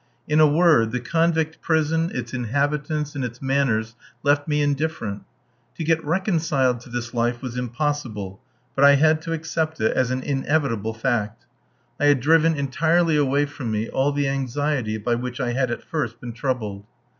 [0.27, 3.93] In a word, the convict prison, its inhabitants, and its manners,
[4.23, 5.21] left me indifferent.
[5.77, 8.41] To get reconciled to this life was impossible,
[8.75, 11.45] but I had to accept it as an inevitable fact.
[11.99, 15.83] I had driven entirely away from me all the anxiety by which I had at
[15.83, 16.83] first been troubled.